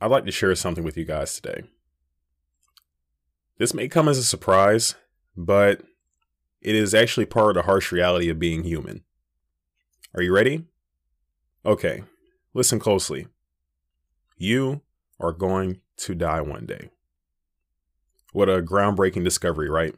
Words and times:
I'd 0.00 0.10
like 0.10 0.24
to 0.26 0.32
share 0.32 0.54
something 0.54 0.84
with 0.84 0.96
you 0.96 1.04
guys 1.04 1.34
today. 1.34 1.64
This 3.58 3.74
may 3.74 3.88
come 3.88 4.08
as 4.08 4.18
a 4.18 4.24
surprise, 4.24 4.94
but 5.36 5.82
it 6.60 6.74
is 6.74 6.94
actually 6.94 7.26
part 7.26 7.50
of 7.50 7.54
the 7.54 7.62
harsh 7.62 7.90
reality 7.90 8.28
of 8.28 8.38
being 8.38 8.64
human. 8.64 9.02
Are 10.14 10.22
you 10.22 10.32
ready? 10.32 10.64
Okay, 11.66 12.04
listen 12.54 12.78
closely. 12.78 13.26
You 14.36 14.82
are 15.18 15.32
going 15.32 15.80
to 15.98 16.14
die 16.14 16.40
one 16.40 16.66
day. 16.66 16.90
What 18.32 18.48
a 18.48 18.62
groundbreaking 18.62 19.24
discovery, 19.24 19.68
right? 19.68 19.94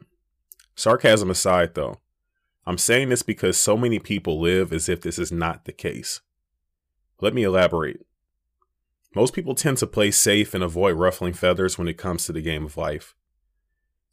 Sarcasm 0.75 1.29
aside, 1.29 1.75
though, 1.75 1.99
I'm 2.65 2.77
saying 2.77 3.09
this 3.09 3.23
because 3.23 3.57
so 3.57 3.77
many 3.77 3.99
people 3.99 4.39
live 4.39 4.71
as 4.71 4.89
if 4.89 5.01
this 5.01 5.19
is 5.19 5.31
not 5.31 5.65
the 5.65 5.71
case. 5.71 6.21
Let 7.19 7.33
me 7.33 7.43
elaborate. 7.43 8.05
Most 9.13 9.33
people 9.33 9.55
tend 9.55 9.77
to 9.77 9.87
play 9.87 10.11
safe 10.11 10.53
and 10.53 10.63
avoid 10.63 10.95
ruffling 10.95 11.33
feathers 11.33 11.77
when 11.77 11.87
it 11.87 11.97
comes 11.97 12.25
to 12.25 12.31
the 12.31 12.41
game 12.41 12.65
of 12.65 12.77
life. 12.77 13.13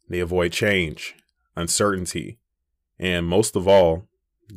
They 0.09 0.19
avoid 0.19 0.51
change, 0.51 1.15
uncertainty, 1.55 2.39
and 2.97 3.25
most 3.25 3.55
of 3.55 3.67
all, 3.67 4.07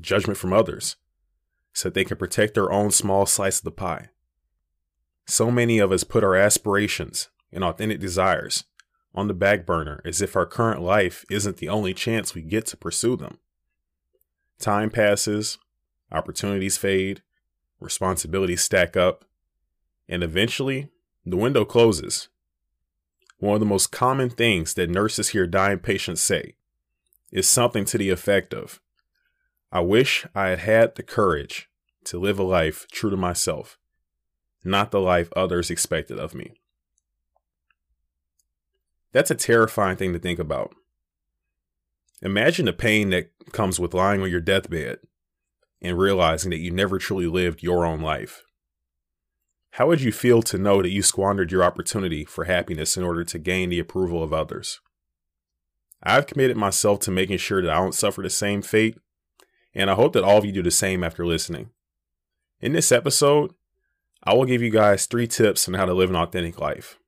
judgment 0.01 0.39
from 0.39 0.53
others, 0.53 0.97
so 1.73 1.89
that 1.89 1.95
they 1.95 2.05
can 2.05 2.17
protect 2.17 2.55
their 2.55 2.73
own 2.73 2.91
small 2.91 3.27
slice 3.27 3.59
of 3.59 3.65
the 3.65 3.71
pie. 3.71 4.09
So 5.27 5.51
many 5.51 5.79
of 5.79 5.93
us 5.93 6.03
put 6.03 6.25
our 6.25 6.35
aspirations 6.35 7.29
and 7.53 7.63
authentic 7.63 8.01
desires 8.01 8.65
on 9.15 9.29
the 9.29 9.35
back 9.35 9.65
burner 9.65 10.01
as 10.05 10.21
if 10.21 10.35
our 10.35 10.47
current 10.47 10.83
life 10.83 11.25
isn't 11.31 11.59
the 11.59 11.69
only 11.69 11.95
chance 11.95 12.35
we 12.35 12.43
get 12.43 12.67
to 12.67 12.77
pursue 12.77 13.17
them. 13.17 13.39
Time 14.59 14.91
passes, 14.91 15.59
opportunities 16.11 16.77
fade, 16.77 17.23
responsibilities 17.79 18.63
stack 18.63 18.97
up, 18.97 19.25
and 20.09 20.23
eventually 20.23 20.89
the 21.25 21.37
window 21.37 21.65
closes. 21.65 22.29
One 23.39 23.55
of 23.55 23.61
the 23.61 23.67
most 23.67 23.93
common 23.93 24.31
things 24.31 24.75
that 24.75 24.91
nurses 24.91 25.31
hear 25.31 25.47
dying 25.47 25.79
patients 25.79 26.23
say 26.23 26.55
is 27.31 27.49
something 27.49 27.85
to 27.87 27.99
the 27.99 28.11
effect 28.11 28.55
of 28.55 28.81
I 29.73 29.81
wish 29.81 30.27
I 30.35 30.49
had 30.49 30.59
had 30.59 30.95
the 30.95 31.03
courage 31.03 31.71
to 32.05 32.19
live 32.19 32.39
a 32.39 32.43
life 32.43 32.87
true 32.93 33.11
to 33.11 33.17
myself, 33.17 33.79
not 34.65 34.91
the 34.91 35.01
life 35.01 35.33
others 35.35 35.71
expected 35.71 36.19
of 36.19 36.35
me. 36.35 36.53
That's 39.13 39.31
a 39.31 39.35
terrifying 39.35 39.97
thing 39.97 40.13
to 40.13 40.19
think 40.19 40.39
about. 40.39 40.75
Imagine 42.21 42.67
the 42.67 42.73
pain 42.73 43.11
that 43.11 43.33
comes 43.53 43.81
with 43.81 43.95
lying 43.95 44.23
on 44.23 44.31
your 44.31 44.41
deathbed 44.41 44.99
and 45.81 45.99
realizing 45.99 46.51
that 46.51 46.59
you 46.59 46.71
never 46.71 46.99
truly 46.99 47.27
lived 47.27 47.63
your 47.63 47.85
own 47.85 48.01
life. 48.01 48.43
How 49.77 49.87
would 49.87 50.03
you 50.03 50.13
feel 50.13 50.43
to 50.43 50.59
know 50.59 50.83
that 50.83 50.91
you 50.91 51.01
squandered 51.01 51.51
your 51.51 51.65
opportunity 51.65 52.27
for 52.27 52.45
happiness 52.45 52.99
in 52.99 53.03
order 53.03 53.25
to 53.25 53.39
gain 53.39 53.71
the 53.71 53.79
approval 53.79 54.23
of 54.23 54.31
others? 54.31 54.81
I've 56.03 56.27
committed 56.27 56.59
myself 56.59 57.01
to 57.01 57.11
making 57.11 57.39
sure 57.39 57.63
that 57.63 57.71
I 57.71 57.79
don't 57.79 57.95
suffer 57.95 58.21
the 58.21 58.29
same 58.29 58.61
fate, 58.61 58.99
and 59.75 59.91
I 59.91 59.95
hope 59.95 60.13
that 60.13 60.25
all 60.25 60.37
of 60.37 60.45
you 60.45 60.53
do 60.53 60.63
the 60.63 60.71
same 60.71 61.03
after 61.03 61.25
listening. 61.25 61.71
In 62.61 62.75
this 62.75 62.93
episode, 62.93 63.55
I 64.23 64.35
will 64.35 64.45
give 64.45 64.61
you 64.61 64.69
guys 64.69 65.07
three 65.07 65.27
tips 65.27 65.67
on 65.67 65.73
how 65.73 65.87
to 65.87 65.95
live 65.95 66.11
an 66.11 66.17
authentic 66.17 66.61
life. 66.61 66.99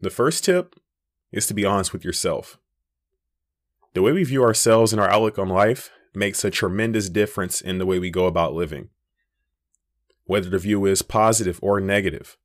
The 0.00 0.10
first 0.10 0.44
tip 0.44 0.76
is 1.32 1.48
to 1.48 1.54
be 1.54 1.64
honest 1.64 1.92
with 1.92 2.04
yourself. 2.04 2.56
The 3.94 4.02
way 4.02 4.12
we 4.12 4.22
view 4.22 4.44
ourselves 4.44 4.92
and 4.92 5.02
our 5.02 5.10
outlook 5.10 5.40
on 5.40 5.48
life 5.48 5.90
makes 6.14 6.44
a 6.44 6.52
tremendous 6.52 7.08
difference 7.08 7.60
in 7.60 7.78
the 7.78 7.86
way 7.86 7.98
we 7.98 8.10
go 8.10 8.26
about 8.26 8.54
living. 8.54 8.90
Whether 10.28 10.50
the 10.50 10.58
view 10.58 10.84
is 10.84 11.00
positive 11.00 11.58
or 11.62 11.80
negative, 11.80 12.36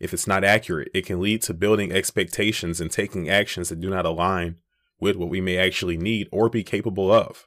if 0.00 0.12
it's 0.12 0.26
not 0.26 0.42
accurate, 0.42 0.88
it 0.92 1.06
can 1.06 1.20
lead 1.20 1.42
to 1.42 1.54
building 1.54 1.92
expectations 1.92 2.80
and 2.80 2.90
taking 2.90 3.28
actions 3.28 3.68
that 3.68 3.80
do 3.80 3.88
not 3.88 4.04
align 4.04 4.56
with 4.98 5.14
what 5.14 5.28
we 5.28 5.40
may 5.40 5.56
actually 5.56 5.96
need 5.96 6.26
or 6.32 6.48
be 6.48 6.64
capable 6.64 7.12
of. 7.12 7.46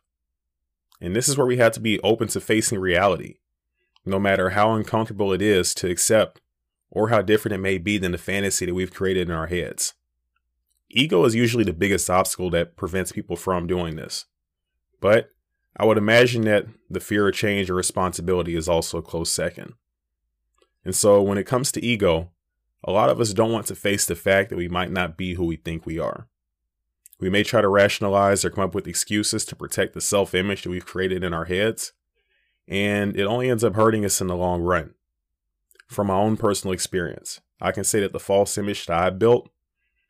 And 1.02 1.14
this 1.14 1.28
is 1.28 1.38
where 1.38 1.46
we 1.46 1.58
have 1.58 1.74
to 1.74 1.82
be 1.82 2.00
open 2.00 2.30
to 2.30 2.40
facing 2.40 2.80
reality, 2.80 3.40
no 4.06 4.20
matter 4.20 4.52
how 4.52 4.74
uncomfortable 4.74 5.34
it 5.34 5.42
is 5.42 5.74
to 5.76 5.90
accept 5.90 6.40
or 6.90 7.10
how 7.10 7.22
different 7.22 7.56
it 7.56 7.58
may 7.58 7.78
be 7.78 7.98
than 7.98 8.14
the 8.14 8.18
fantasy 8.18 8.66
that 8.66 8.74
we've 8.74 8.94
created 8.94 9.28
in 9.28 9.36
our 9.36 9.48
heads. 9.48 9.96
Ego 10.90 11.26
is 11.26 11.36
usually 11.36 11.66
the 11.66 11.74
biggest 11.74 12.10
obstacle 12.10 12.50
that 12.52 12.78
prevents 12.78 13.12
people 13.12 13.36
from 13.36 13.68
doing 13.68 13.98
this. 13.98 14.28
But 15.02 15.33
I 15.76 15.86
would 15.86 15.98
imagine 15.98 16.44
that 16.44 16.68
the 16.90 17.00
fear 17.00 17.28
of 17.28 17.36
change 17.36 17.70
or 17.70 17.76
responsibility 17.76 18.56
is 18.56 18.68
also 18.68 19.00
a 19.00 19.04
close 19.04 19.32
second. 19.32 19.74
And 20.86 20.96
so 20.96 21.22
when 21.22 21.38
it 21.38 21.48
comes 21.48 21.72
to 21.72 21.84
ego, 21.84 22.32
a 22.84 22.92
lot 22.92 23.10
of 23.10 23.20
us 23.20 23.34
don't 23.34 23.52
want 23.52 23.68
to 23.68 23.76
face 23.76 24.06
the 24.06 24.16
fact 24.16 24.50
that 24.50 24.58
we 24.58 24.68
might 24.68 24.92
not 24.92 25.18
be 25.18 25.34
who 25.34 25.46
we 25.46 25.56
think 25.56 25.86
we 25.86 25.98
are. 25.98 26.28
We 27.20 27.30
may 27.30 27.44
try 27.44 27.62
to 27.62 27.70
rationalize 27.70 28.44
or 28.44 28.50
come 28.50 28.66
up 28.66 28.76
with 28.76 28.88
excuses 28.88 29.46
to 29.46 29.56
protect 29.56 29.94
the 29.94 30.02
self 30.02 30.36
image 30.36 30.64
that 30.64 30.70
we've 30.70 30.86
created 30.86 31.24
in 31.24 31.34
our 31.34 31.46
heads, 31.46 31.94
and 32.68 33.16
it 33.16 33.24
only 33.24 33.50
ends 33.50 33.64
up 33.64 33.76
hurting 33.76 34.04
us 34.04 34.20
in 34.20 34.28
the 34.28 34.36
long 34.36 34.62
run. 34.62 34.94
From 35.88 36.08
my 36.08 36.16
own 36.16 36.38
personal 36.38 36.74
experience, 36.74 37.40
I 37.62 37.72
can 37.72 37.86
say 37.86 38.02
that 38.02 38.12
the 38.12 38.20
false 38.20 38.58
image 38.58 38.86
that 38.88 38.98
I 38.98 39.10
built 39.10 39.50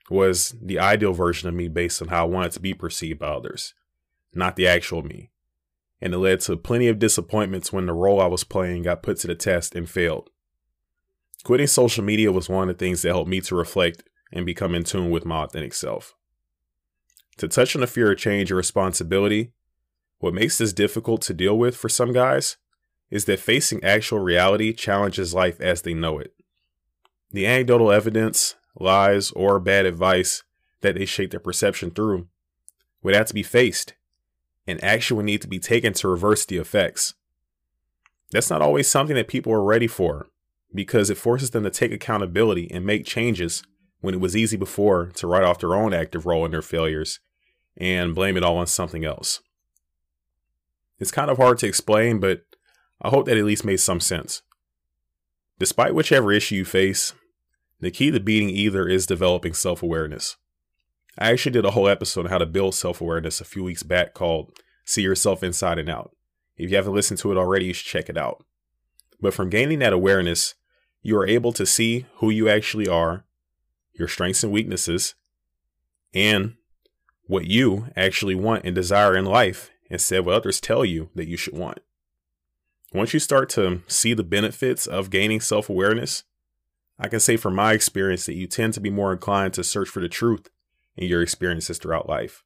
was 0.09 0.55
the 0.61 0.79
ideal 0.79 1.13
version 1.13 1.47
of 1.47 1.55
me 1.55 1.67
based 1.67 2.01
on 2.01 2.07
how 2.07 2.25
I 2.25 2.29
wanted 2.29 2.53
to 2.53 2.59
be 2.59 2.73
perceived 2.73 3.19
by 3.19 3.27
others, 3.27 3.75
not 4.33 4.55
the 4.55 4.67
actual 4.67 5.03
me. 5.03 5.29
And 6.03 6.13
it 6.13 6.17
led 6.17 6.41
to 6.41 6.57
plenty 6.57 6.89
of 6.89 6.99
disappointments 6.99 7.71
when 7.71 7.85
the 7.85 7.93
role 7.93 8.19
I 8.19 8.27
was 8.27 8.43
playing 8.43 8.83
got 8.83 9.03
put 9.03 9.19
to 9.19 9.27
the 9.27 9.35
test 9.35 9.73
and 9.73 9.89
failed. 9.89 10.29
Quitting 11.45 11.65
social 11.65 12.03
media 12.03 12.29
was 12.29 12.49
one 12.49 12.69
of 12.69 12.77
the 12.77 12.85
things 12.85 13.01
that 13.01 13.13
helped 13.13 13.29
me 13.29 13.39
to 13.39 13.55
reflect 13.55 14.03
and 14.29 14.45
become 14.45 14.75
in 14.75 14.83
tune 14.83 15.11
with 15.11 15.23
my 15.23 15.43
authentic 15.43 15.73
self. 15.73 16.13
To 17.37 17.47
touch 17.47 17.73
on 17.73 17.79
the 17.79 17.87
fear 17.87 18.11
of 18.11 18.17
change 18.17 18.51
and 18.51 18.57
responsibility, 18.57 19.53
what 20.19 20.33
makes 20.33 20.57
this 20.57 20.73
difficult 20.73 21.21
to 21.21 21.33
deal 21.33 21.57
with 21.57 21.73
for 21.73 21.87
some 21.87 22.11
guys 22.11 22.57
is 23.09 23.23
that 23.25 23.39
facing 23.39 23.81
actual 23.81 24.19
reality 24.19 24.73
challenges 24.73 25.33
life 25.33 25.61
as 25.61 25.83
they 25.83 25.93
know 25.93 26.19
it. 26.19 26.33
The 27.31 27.47
anecdotal 27.47 27.93
evidence, 27.93 28.55
lies, 28.77 29.31
or 29.31 29.57
bad 29.61 29.85
advice 29.85 30.43
that 30.81 30.95
they 30.95 31.05
shape 31.05 31.31
their 31.31 31.39
perception 31.39 31.91
through 31.91 32.27
would 33.01 33.15
have 33.15 33.27
to 33.27 33.33
be 33.33 33.43
faced, 33.43 33.93
and 34.67 34.83
action 34.83 35.17
need 35.25 35.41
to 35.41 35.47
be 35.47 35.59
taken 35.59 35.93
to 35.93 36.07
reverse 36.07 36.45
the 36.45 36.57
effects. 36.57 37.13
That's 38.31 38.49
not 38.49 38.61
always 38.61 38.87
something 38.87 39.15
that 39.15 39.27
people 39.27 39.53
are 39.53 39.63
ready 39.63 39.87
for 39.87 40.27
because 40.73 41.09
it 41.09 41.17
forces 41.17 41.51
them 41.51 41.63
to 41.63 41.69
take 41.69 41.91
accountability 41.91 42.69
and 42.71 42.85
make 42.85 43.05
changes 43.05 43.63
when 44.01 44.13
it 44.13 44.19
was 44.19 44.35
easy 44.35 44.57
before 44.57 45.11
to 45.15 45.27
write 45.27 45.43
off 45.43 45.59
their 45.59 45.75
own 45.75 45.93
active 45.93 46.25
role 46.25 46.45
in 46.45 46.51
their 46.51 46.61
failures 46.61 47.19
and 47.77 48.15
blame 48.15 48.37
it 48.37 48.43
all 48.43 48.57
on 48.57 48.67
something 48.67 49.05
else. 49.05 49.41
It's 50.99 51.11
kind 51.11 51.29
of 51.29 51.37
hard 51.37 51.57
to 51.59 51.67
explain, 51.67 52.19
but 52.19 52.43
I 53.01 53.09
hope 53.09 53.25
that 53.25 53.37
at 53.37 53.45
least 53.45 53.65
made 53.65 53.79
some 53.79 53.99
sense. 53.99 54.41
Despite 55.59 55.95
whichever 55.95 56.31
issue 56.31 56.55
you 56.55 56.65
face, 56.65 57.13
the 57.79 57.91
key 57.91 58.11
to 58.11 58.19
beating 58.19 58.49
either 58.49 58.87
is 58.87 59.05
developing 59.05 59.53
self 59.53 59.83
awareness. 59.83 60.37
I 61.17 61.31
actually 61.31 61.51
did 61.51 61.65
a 61.65 61.71
whole 61.71 61.87
episode 61.87 62.25
on 62.25 62.31
how 62.31 62.39
to 62.39 62.45
build 62.45 62.75
self 62.75 63.01
awareness 63.01 63.39
a 63.39 63.45
few 63.45 63.63
weeks 63.63 63.83
back 63.83 64.13
called 64.13 64.57
See 64.85 65.03
Yourself 65.03 65.43
Inside 65.43 65.77
and 65.77 65.89
Out. 65.89 66.15
If 66.57 66.69
you 66.69 66.75
haven't 66.75 66.93
listened 66.93 67.19
to 67.19 67.31
it 67.31 67.37
already, 67.37 67.65
you 67.65 67.73
should 67.73 67.87
check 67.87 68.09
it 68.09 68.17
out. 68.17 68.43
But 69.21 69.33
from 69.33 69.49
gaining 69.49 69.79
that 69.79 69.93
awareness, 69.93 70.55
you 71.01 71.17
are 71.17 71.27
able 71.27 71.53
to 71.53 71.65
see 71.65 72.05
who 72.15 72.29
you 72.29 72.49
actually 72.49 72.87
are, 72.87 73.25
your 73.93 74.07
strengths 74.07 74.43
and 74.43 74.51
weaknesses, 74.51 75.15
and 76.13 76.55
what 77.25 77.45
you 77.45 77.87
actually 77.95 78.35
want 78.35 78.65
and 78.65 78.75
desire 78.75 79.15
in 79.15 79.25
life 79.25 79.71
instead 79.89 80.19
of 80.19 80.25
what 80.25 80.35
others 80.35 80.59
tell 80.59 80.83
you 80.83 81.09
that 81.15 81.27
you 81.27 81.37
should 81.37 81.53
want. 81.53 81.79
Once 82.93 83.13
you 83.13 83.19
start 83.19 83.49
to 83.49 83.81
see 83.87 84.13
the 84.13 84.23
benefits 84.23 84.85
of 84.85 85.09
gaining 85.09 85.41
self 85.41 85.69
awareness, 85.69 86.23
I 86.99 87.07
can 87.07 87.19
say 87.19 87.37
from 87.37 87.55
my 87.55 87.73
experience 87.73 88.25
that 88.25 88.35
you 88.35 88.47
tend 88.47 88.73
to 88.75 88.81
be 88.81 88.89
more 88.89 89.11
inclined 89.11 89.53
to 89.55 89.63
search 89.63 89.89
for 89.89 89.99
the 89.99 90.09
truth 90.09 90.49
in 90.95 91.07
your 91.07 91.21
experiences 91.21 91.77
throughout 91.77 92.09
life, 92.09 92.43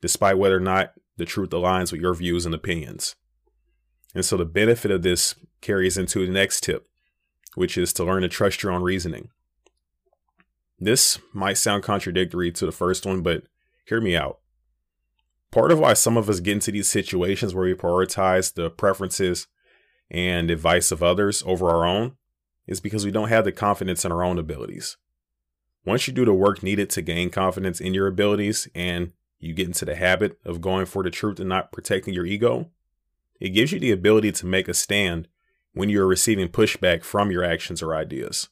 despite 0.00 0.38
whether 0.38 0.56
or 0.56 0.60
not 0.60 0.92
the 1.16 1.24
truth 1.24 1.50
aligns 1.50 1.92
with 1.92 2.00
your 2.00 2.14
views 2.14 2.46
and 2.46 2.54
opinions. 2.54 3.14
And 4.14 4.24
so 4.24 4.36
the 4.36 4.44
benefit 4.44 4.90
of 4.90 5.02
this 5.02 5.34
carries 5.60 5.96
into 5.96 6.24
the 6.24 6.32
next 6.32 6.62
tip, 6.62 6.86
which 7.54 7.76
is 7.76 7.92
to 7.94 8.04
learn 8.04 8.22
to 8.22 8.28
trust 8.28 8.62
your 8.62 8.72
own 8.72 8.82
reasoning. 8.82 9.30
This 10.78 11.18
might 11.32 11.58
sound 11.58 11.82
contradictory 11.82 12.52
to 12.52 12.66
the 12.66 12.72
first 12.72 13.06
one, 13.06 13.22
but 13.22 13.44
hear 13.86 14.00
me 14.00 14.14
out. 14.16 14.40
Part 15.50 15.72
of 15.72 15.78
why 15.78 15.94
some 15.94 16.16
of 16.16 16.28
us 16.28 16.40
get 16.40 16.52
into 16.52 16.70
these 16.70 16.88
situations 16.88 17.54
where 17.54 17.64
we 17.64 17.74
prioritize 17.74 18.52
the 18.52 18.68
preferences 18.68 19.46
and 20.10 20.50
advice 20.50 20.90
of 20.90 21.02
others 21.02 21.42
over 21.46 21.70
our 21.70 21.86
own 21.86 22.16
is 22.66 22.80
because 22.80 23.04
we 23.04 23.10
don't 23.10 23.28
have 23.28 23.44
the 23.44 23.52
confidence 23.52 24.04
in 24.04 24.12
our 24.12 24.22
own 24.22 24.38
abilities. 24.38 24.96
Once 25.86 26.08
you 26.08 26.12
do 26.12 26.24
the 26.24 26.34
work 26.34 26.64
needed 26.64 26.90
to 26.90 27.00
gain 27.00 27.30
confidence 27.30 27.80
in 27.80 27.94
your 27.94 28.08
abilities 28.08 28.68
and 28.74 29.12
you 29.38 29.54
get 29.54 29.68
into 29.68 29.84
the 29.84 29.94
habit 29.94 30.36
of 30.44 30.60
going 30.60 30.84
for 30.84 31.04
the 31.04 31.10
truth 31.10 31.38
and 31.38 31.48
not 31.48 31.70
protecting 31.70 32.12
your 32.12 32.26
ego, 32.26 32.68
it 33.38 33.50
gives 33.50 33.70
you 33.70 33.78
the 33.78 33.92
ability 33.92 34.32
to 34.32 34.46
make 34.46 34.66
a 34.66 34.74
stand 34.74 35.28
when 35.72 35.88
you're 35.88 36.06
receiving 36.06 36.48
pushback 36.48 37.04
from 37.04 37.30
your 37.30 37.44
actions 37.44 37.82
or 37.82 37.94
ideas. 37.94 38.48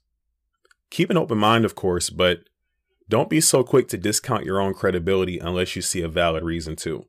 Keep 0.91 1.11
an 1.11 1.17
open 1.17 1.37
mind, 1.37 1.65
of 1.65 1.75
course, 1.75 2.09
but 2.09 2.45
don't 3.09 3.29
be 3.29 3.41
so 3.41 3.65
quick 3.65 3.89
to 3.89 3.99
discount 3.99 4.45
your 4.45 4.61
own 4.61 4.73
credibility 4.73 5.39
unless 5.41 5.75
you 5.75 5.83
see 5.83 6.03
a 6.03 6.09
valid 6.09 6.45
reason 6.45 6.77
to. 6.77 7.05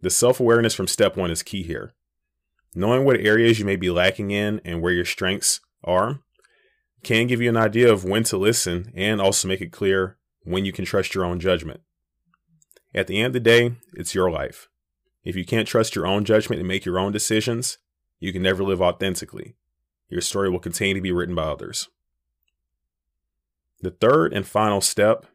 The 0.00 0.10
self 0.10 0.40
awareness 0.40 0.74
from 0.74 0.86
step 0.86 1.16
one 1.16 1.30
is 1.30 1.42
key 1.42 1.62
here. 1.62 1.92
Knowing 2.74 3.04
what 3.04 3.20
areas 3.20 3.58
you 3.58 3.66
may 3.66 3.76
be 3.76 3.90
lacking 3.90 4.30
in 4.30 4.60
and 4.64 4.80
where 4.80 4.92
your 4.92 5.04
strengths 5.04 5.60
are 5.84 6.20
can 7.02 7.26
give 7.26 7.40
you 7.40 7.48
an 7.48 7.56
idea 7.56 7.92
of 7.92 8.04
when 8.04 8.24
to 8.24 8.36
listen 8.36 8.92
and 8.94 9.20
also 9.20 9.48
make 9.48 9.60
it 9.60 9.72
clear 9.72 10.16
when 10.42 10.64
you 10.64 10.72
can 10.72 10.84
trust 10.84 11.14
your 11.14 11.24
own 11.24 11.40
judgment. 11.40 11.80
At 12.94 13.06
the 13.06 13.18
end 13.18 13.28
of 13.28 13.32
the 13.34 13.40
day, 13.40 13.72
it's 13.92 14.14
your 14.14 14.30
life. 14.30 14.68
If 15.24 15.36
you 15.36 15.44
can't 15.44 15.68
trust 15.68 15.94
your 15.94 16.06
own 16.06 16.24
judgment 16.24 16.60
and 16.60 16.68
make 16.68 16.84
your 16.84 16.98
own 16.98 17.12
decisions, 17.12 17.78
you 18.18 18.32
can 18.32 18.42
never 18.42 18.64
live 18.64 18.80
authentically. 18.80 19.56
Your 20.08 20.20
story 20.20 20.48
will 20.48 20.58
continue 20.58 20.94
to 20.94 21.00
be 21.00 21.12
written 21.12 21.34
by 21.34 21.42
others. 21.42 21.88
The 23.80 23.90
third 23.90 24.32
and 24.32 24.46
final 24.46 24.80
step, 24.80 25.26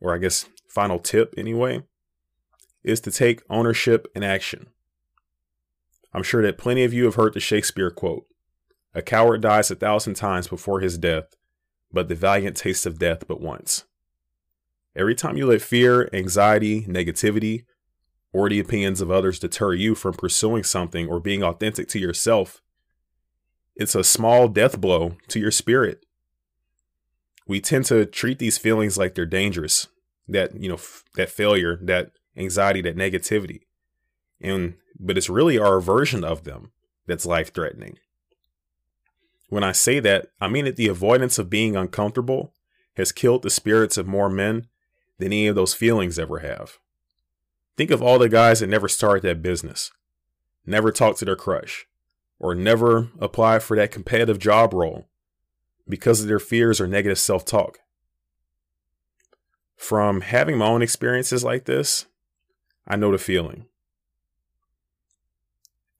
or 0.00 0.14
I 0.14 0.18
guess 0.18 0.48
final 0.68 0.98
tip 0.98 1.34
anyway, 1.36 1.82
is 2.84 3.00
to 3.00 3.10
take 3.10 3.42
ownership 3.50 4.06
and 4.14 4.24
action. 4.24 4.68
I'm 6.14 6.22
sure 6.22 6.40
that 6.42 6.56
plenty 6.56 6.84
of 6.84 6.94
you 6.94 7.04
have 7.04 7.16
heard 7.16 7.34
the 7.34 7.40
Shakespeare 7.40 7.90
quote 7.90 8.26
A 8.96 9.02
coward 9.02 9.42
dies 9.42 9.70
a 9.70 9.74
thousand 9.74 10.14
times 10.14 10.48
before 10.48 10.80
his 10.80 10.96
death, 10.96 11.36
but 11.92 12.08
the 12.08 12.14
valiant 12.14 12.56
tastes 12.56 12.86
of 12.86 12.98
death 12.98 13.28
but 13.28 13.42
once. 13.42 13.84
Every 14.96 15.14
time 15.14 15.36
you 15.36 15.46
let 15.46 15.60
fear, 15.60 16.08
anxiety, 16.14 16.86
negativity, 16.86 17.66
or 18.32 18.48
the 18.48 18.58
opinions 18.58 19.02
of 19.02 19.10
others 19.10 19.38
deter 19.38 19.74
you 19.74 19.94
from 19.94 20.14
pursuing 20.14 20.64
something 20.64 21.08
or 21.08 21.20
being 21.20 21.42
authentic 21.42 21.88
to 21.88 21.98
yourself, 21.98 22.62
it's 23.74 23.94
a 23.94 24.02
small 24.02 24.48
death 24.48 24.80
blow 24.80 25.18
to 25.28 25.38
your 25.38 25.50
spirit. 25.50 26.06
We 27.46 27.60
tend 27.60 27.84
to 27.86 28.06
treat 28.06 28.38
these 28.38 28.56
feelings 28.56 28.96
like 28.96 29.14
they're 29.14 29.26
dangerous, 29.26 29.88
that, 30.26 30.58
you 30.58 30.70
know, 30.70 30.76
f- 30.76 31.04
that 31.16 31.28
failure, 31.28 31.78
that 31.82 32.12
anxiety, 32.34 32.80
that 32.80 32.96
negativity. 32.96 33.60
And 34.40 34.76
but 34.98 35.18
it's 35.18 35.28
really 35.28 35.58
our 35.58 35.80
version 35.80 36.24
of 36.24 36.44
them 36.44 36.72
that's 37.06 37.26
life 37.26 37.52
threatening. 37.52 37.98
When 39.48 39.62
I 39.64 39.72
say 39.72 40.00
that, 40.00 40.28
I 40.40 40.48
mean 40.48 40.64
that 40.64 40.76
the 40.76 40.88
avoidance 40.88 41.38
of 41.38 41.50
being 41.50 41.76
uncomfortable 41.76 42.52
has 42.96 43.12
killed 43.12 43.42
the 43.42 43.50
spirits 43.50 43.96
of 43.96 44.06
more 44.06 44.28
men 44.28 44.66
than 45.18 45.28
any 45.28 45.46
of 45.46 45.54
those 45.54 45.74
feelings 45.74 46.18
ever 46.18 46.40
have. 46.40 46.78
Think 47.76 47.90
of 47.90 48.02
all 48.02 48.18
the 48.18 48.28
guys 48.28 48.60
that 48.60 48.68
never 48.68 48.88
started 48.88 49.22
that 49.22 49.42
business, 49.42 49.92
never 50.64 50.90
talked 50.90 51.18
to 51.18 51.24
their 51.24 51.36
crush, 51.36 51.86
or 52.38 52.54
never 52.54 53.10
applied 53.20 53.62
for 53.62 53.76
that 53.76 53.90
competitive 53.90 54.38
job 54.38 54.72
role 54.72 55.06
because 55.88 56.20
of 56.22 56.28
their 56.28 56.38
fears 56.38 56.80
or 56.80 56.86
negative 56.86 57.18
self 57.18 57.44
talk. 57.44 57.78
From 59.76 60.22
having 60.22 60.56
my 60.56 60.66
own 60.66 60.82
experiences 60.82 61.44
like 61.44 61.66
this, 61.66 62.06
I 62.86 62.96
know 62.96 63.12
the 63.12 63.18
feeling. 63.18 63.66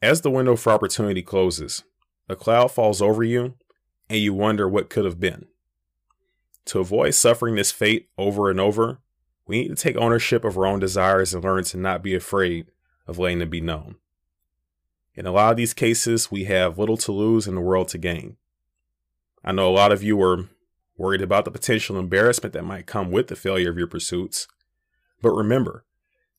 As 0.02 0.22
the 0.22 0.30
window 0.30 0.56
for 0.56 0.72
opportunity 0.72 1.22
closes, 1.22 1.84
a 2.28 2.36
cloud 2.36 2.72
falls 2.72 3.00
over 3.00 3.22
you 3.22 3.54
and 4.08 4.18
you 4.18 4.34
wonder 4.34 4.68
what 4.68 4.90
could 4.90 5.04
have 5.04 5.20
been. 5.20 5.46
To 6.66 6.80
avoid 6.80 7.14
suffering 7.14 7.54
this 7.54 7.72
fate 7.72 8.08
over 8.18 8.50
and 8.50 8.58
over, 8.58 8.98
we 9.46 9.62
need 9.62 9.68
to 9.68 9.76
take 9.76 9.96
ownership 9.96 10.44
of 10.44 10.58
our 10.58 10.66
own 10.66 10.80
desires 10.80 11.32
and 11.32 11.44
learn 11.44 11.64
to 11.64 11.76
not 11.76 12.02
be 12.02 12.14
afraid 12.14 12.66
of 13.06 13.18
letting 13.18 13.38
them 13.38 13.50
be 13.50 13.60
known. 13.60 13.96
In 15.14 15.26
a 15.26 15.32
lot 15.32 15.52
of 15.52 15.56
these 15.56 15.72
cases, 15.72 16.30
we 16.30 16.44
have 16.44 16.78
little 16.78 16.96
to 16.98 17.12
lose 17.12 17.46
and 17.46 17.56
the 17.56 17.62
world 17.62 17.88
to 17.88 17.98
gain. 17.98 18.36
I 19.44 19.52
know 19.52 19.70
a 19.70 19.72
lot 19.72 19.92
of 19.92 20.02
you 20.02 20.20
are 20.22 20.48
worried 20.96 21.22
about 21.22 21.44
the 21.44 21.50
potential 21.50 21.98
embarrassment 21.98 22.52
that 22.54 22.64
might 22.64 22.86
come 22.86 23.10
with 23.10 23.28
the 23.28 23.36
failure 23.36 23.70
of 23.70 23.78
your 23.78 23.86
pursuits. 23.86 24.48
But 25.22 25.30
remember 25.30 25.84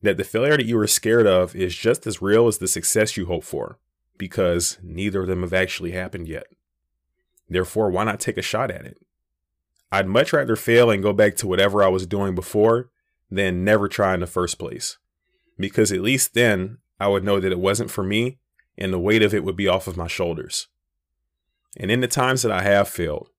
that 0.01 0.17
the 0.17 0.23
failure 0.23 0.57
that 0.57 0.65
you 0.65 0.77
are 0.79 0.87
scared 0.87 1.25
of 1.25 1.55
is 1.55 1.75
just 1.75 2.05
as 2.05 2.21
real 2.21 2.47
as 2.47 2.57
the 2.57 2.67
success 2.67 3.17
you 3.17 3.25
hope 3.25 3.43
for, 3.43 3.79
because 4.17 4.77
neither 4.81 5.21
of 5.21 5.27
them 5.27 5.41
have 5.41 5.53
actually 5.53 5.91
happened 5.91 6.27
yet. 6.27 6.47
Therefore, 7.49 7.89
why 7.89 8.03
not 8.03 8.19
take 8.19 8.37
a 8.37 8.41
shot 8.41 8.71
at 8.71 8.85
it? 8.85 8.97
I'd 9.91 10.07
much 10.07 10.33
rather 10.33 10.55
fail 10.55 10.89
and 10.89 11.01
go 11.01 11.13
back 11.13 11.35
to 11.37 11.47
whatever 11.47 11.83
I 11.83 11.87
was 11.87 12.05
doing 12.05 12.35
before 12.35 12.89
than 13.31 13.63
never 13.63 13.87
try 13.87 14.13
in 14.13 14.19
the 14.19 14.27
first 14.27 14.59
place. 14.59 14.97
Because 15.57 15.91
at 15.91 16.01
least 16.01 16.33
then 16.33 16.79
I 16.99 17.07
would 17.07 17.23
know 17.23 17.39
that 17.39 17.51
it 17.51 17.59
wasn't 17.59 17.91
for 17.91 18.03
me 18.03 18.39
and 18.77 18.93
the 18.93 18.99
weight 18.99 19.23
of 19.23 19.33
it 19.33 19.43
would 19.43 19.55
be 19.55 19.67
off 19.67 19.87
of 19.87 19.97
my 19.97 20.07
shoulders. 20.07 20.67
And 21.77 21.89
in 21.89 22.01
the 22.01 22.07
times 22.07 22.41
that 22.41 22.51
I 22.51 22.63
have 22.63 22.89
failed, 22.89 23.29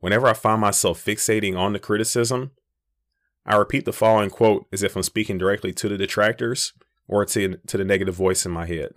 whenever 0.00 0.26
I 0.26 0.32
find 0.32 0.60
myself 0.60 1.02
fixating 1.02 1.56
on 1.56 1.72
the 1.72 1.78
criticism, 1.78 2.52
I 3.46 3.56
repeat 3.56 3.84
the 3.84 3.92
following 3.92 4.30
quote 4.30 4.66
as 4.72 4.82
if 4.82 4.96
I'm 4.96 5.02
speaking 5.02 5.38
directly 5.38 5.72
to 5.72 5.88
the 5.88 5.96
detractors 5.96 6.72
or 7.08 7.24
to, 7.24 7.56
to 7.66 7.76
the 7.76 7.84
negative 7.84 8.14
voice 8.14 8.44
in 8.44 8.52
my 8.52 8.66
head. 8.66 8.92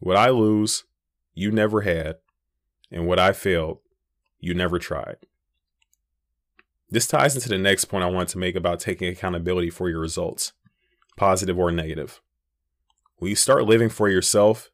What 0.00 0.16
I 0.16 0.30
lose, 0.30 0.84
you 1.34 1.50
never 1.50 1.82
had, 1.82 2.16
and 2.90 3.06
what 3.06 3.18
I 3.18 3.32
failed, 3.32 3.78
you 4.38 4.54
never 4.54 4.78
tried. 4.78 5.16
This 6.88 7.06
ties 7.06 7.34
into 7.34 7.48
the 7.48 7.58
next 7.58 7.86
point 7.86 8.04
I 8.04 8.10
want 8.10 8.28
to 8.30 8.38
make 8.38 8.54
about 8.54 8.78
taking 8.78 9.08
accountability 9.08 9.70
for 9.70 9.88
your 9.88 10.00
results, 10.00 10.52
positive 11.16 11.58
or 11.58 11.72
negative. 11.72 12.20
When 13.16 13.30
you 13.30 13.36
start 13.36 13.64
living 13.64 13.88
for 13.88 14.08
yourself, 14.08 14.70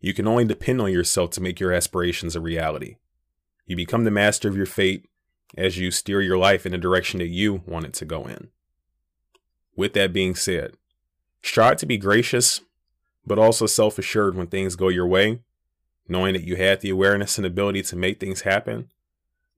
you 0.00 0.14
can 0.14 0.28
only 0.28 0.44
depend 0.44 0.80
on 0.80 0.92
yourself 0.92 1.30
to 1.30 1.40
make 1.40 1.58
your 1.58 1.72
aspirations 1.72 2.36
a 2.36 2.40
reality. 2.40 2.96
You 3.66 3.76
become 3.76 4.04
the 4.04 4.10
master 4.10 4.48
of 4.48 4.56
your 4.56 4.66
fate 4.66 5.08
as 5.56 5.78
you 5.78 5.90
steer 5.90 6.20
your 6.20 6.38
life 6.38 6.66
in 6.66 6.72
the 6.72 6.78
direction 6.78 7.18
that 7.18 7.28
you 7.28 7.62
want 7.66 7.86
it 7.86 7.92
to 7.94 8.04
go 8.04 8.26
in. 8.26 8.48
With 9.76 9.94
that 9.94 10.12
being 10.12 10.34
said, 10.34 10.76
strive 11.42 11.78
to 11.78 11.86
be 11.86 11.96
gracious, 11.96 12.60
but 13.26 13.38
also 13.38 13.66
self 13.66 13.98
assured 13.98 14.36
when 14.36 14.46
things 14.46 14.76
go 14.76 14.88
your 14.88 15.06
way, 15.06 15.40
knowing 16.08 16.34
that 16.34 16.44
you 16.44 16.56
had 16.56 16.80
the 16.80 16.90
awareness 16.90 17.38
and 17.38 17.46
ability 17.46 17.82
to 17.82 17.96
make 17.96 18.18
things 18.18 18.42
happen, 18.42 18.88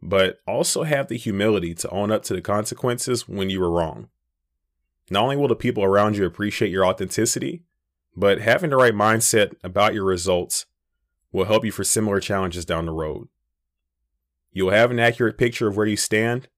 but 0.03 0.39
also 0.47 0.83
have 0.83 1.09
the 1.09 1.17
humility 1.17 1.75
to 1.75 1.89
own 1.91 2.11
up 2.11 2.23
to 2.25 2.35
the 2.35 2.43
consequences 2.43 3.29
when 3.29 3.51
you 3.51 3.61
were 3.61 3.71
wrong. 3.71 4.09
Not 5.11 5.23
only 5.23 5.37
will 5.37 5.49
the 5.49 5.57
people 5.57 5.85
around 5.85 6.17
you 6.17 6.25
appreciate 6.25 6.71
your 6.71 6.87
authenticity, 6.87 7.63
but 8.17 8.41
having 8.41 8.71
the 8.71 8.77
right 8.77 8.95
mindset 8.95 9.55
about 9.63 9.95
your 9.95 10.05
results 10.05 10.67
will 11.33 11.47
help 11.47 11.65
you 11.65 11.73
for 11.73 11.85
similar 11.85 12.21
challenges 12.21 12.65
down 12.65 12.87
the 12.87 12.93
road. 12.93 13.29
You'll 14.53 14.71
have 14.71 14.91
an 14.91 15.01
accurate 15.01 15.37
picture 15.37 15.67
of 15.67 15.77
where 15.77 15.87
you 15.87 15.97
stand, 15.97 16.49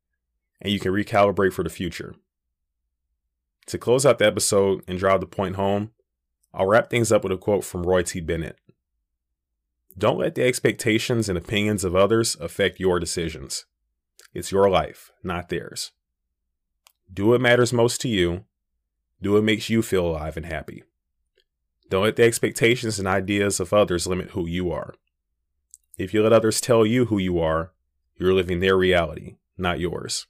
and 0.61 0.73
you 0.73 0.79
can 0.79 0.93
recalibrate 0.93 1.55
for 1.55 1.63
the 1.63 1.71
future. 1.71 2.15
To 3.67 3.79
close 3.79 4.05
out 4.05 4.19
the 4.19 4.27
episode 4.27 4.85
and 4.87 4.99
drive 4.99 5.21
the 5.21 5.27
point 5.27 5.57
home, 5.57 5.93
I'll 6.57 6.67
wrap 6.67 6.89
things 6.89 7.13
up 7.13 7.23
with 7.23 7.33
a 7.33 7.37
quote 7.37 7.65
from 7.65 7.83
Roy 7.83 8.03
T. 8.03 8.21
Bennett. 8.21 8.59
Don't 9.99 10.19
let 10.19 10.35
the 10.35 10.43
expectations 10.43 11.29
and 11.29 11.37
opinions 11.37 11.85
of 11.85 11.95
others 11.95 12.35
affect 12.41 12.81
your 12.81 12.99
decisions. 12.99 13.67
It's 14.33 14.53
your 14.53 14.71
life, 14.71 15.11
not 15.23 15.51
theirs. 15.51 15.93
Do 17.13 17.27
what 17.27 17.43
matters 17.43 17.75
most 17.75 18.01
to 18.01 18.09
you. 18.09 18.45
Do 19.21 19.33
what 19.33 19.45
makes 19.45 19.69
you 19.69 19.83
feel 19.83 20.07
alive 20.07 20.39
and 20.39 20.47
happy. 20.47 20.83
Don't 21.91 22.05
let 22.05 22.17
the 22.17 22.25
expectations 22.25 22.99
and 22.99 23.07
ideas 23.07 23.61
of 23.61 23.75
others 23.75 24.07
limit 24.07 24.31
who 24.31 24.47
you 24.47 24.73
are. 24.73 24.95
If 25.99 26.15
you 26.15 26.23
let 26.23 26.33
others 26.33 26.61
tell 26.61 26.87
you 26.87 27.07
who 27.07 27.19
you 27.19 27.39
are, 27.39 27.73
you're 28.19 28.35
living 28.35 28.61
their 28.61 28.77
reality, 28.77 29.37
not 29.59 29.79
yours. 29.79 30.27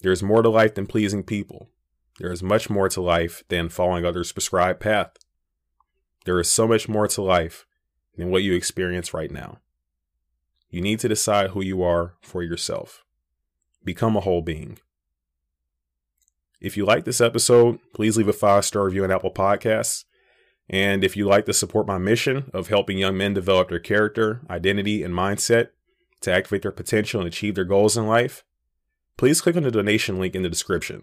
There 0.00 0.12
is 0.12 0.22
more 0.22 0.42
to 0.42 0.48
life 0.48 0.74
than 0.74 0.86
pleasing 0.86 1.22
people. 1.22 1.70
There 2.18 2.30
is 2.30 2.42
much 2.42 2.70
more 2.70 2.88
to 2.88 3.00
life 3.00 3.42
than 3.48 3.68
following 3.68 4.04
others' 4.04 4.32
prescribed 4.32 4.80
path. 4.80 5.16
There 6.24 6.38
is 6.38 6.48
so 6.48 6.66
much 6.66 6.88
more 6.88 7.08
to 7.08 7.22
life 7.22 7.66
than 8.16 8.30
what 8.30 8.42
you 8.42 8.54
experience 8.54 9.12
right 9.12 9.30
now. 9.30 9.58
You 10.70 10.80
need 10.80 11.00
to 11.00 11.08
decide 11.08 11.50
who 11.50 11.62
you 11.62 11.82
are 11.82 12.14
for 12.22 12.42
yourself. 12.42 13.04
Become 13.84 14.16
a 14.16 14.20
whole 14.20 14.42
being. 14.42 14.78
If 16.60 16.76
you 16.76 16.86
like 16.86 17.04
this 17.04 17.20
episode, 17.20 17.78
please 17.94 18.16
leave 18.16 18.28
a 18.28 18.32
five 18.32 18.64
star 18.64 18.84
review 18.84 19.04
on 19.04 19.10
Apple 19.10 19.32
Podcasts 19.32 20.04
and 20.68 21.04
if 21.04 21.16
you'd 21.16 21.28
like 21.28 21.44
to 21.46 21.52
support 21.52 21.86
my 21.86 21.98
mission 21.98 22.50
of 22.54 22.68
helping 22.68 22.98
young 22.98 23.16
men 23.16 23.34
develop 23.34 23.68
their 23.68 23.78
character, 23.78 24.40
identity, 24.48 25.02
and 25.02 25.14
mindset 25.14 25.68
to 26.22 26.32
activate 26.32 26.62
their 26.62 26.72
potential 26.72 27.20
and 27.20 27.28
achieve 27.28 27.54
their 27.54 27.64
goals 27.64 27.96
in 27.96 28.06
life, 28.06 28.44
please 29.16 29.40
click 29.40 29.56
on 29.56 29.62
the 29.62 29.70
donation 29.70 30.18
link 30.18 30.34
in 30.34 30.42
the 30.42 30.48
description. 30.48 31.02